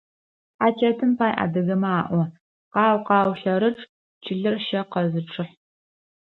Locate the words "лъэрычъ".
3.39-3.83